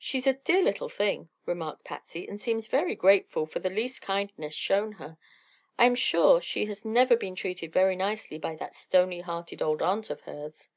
[0.00, 4.52] "She's a dear little thing," remarked Patsy, "and seems very grateful for the least kindness
[4.52, 5.16] shown her.
[5.78, 9.80] I am sure she has never been treated very nicely by that stony hearted old
[9.80, 10.70] aunt of hers."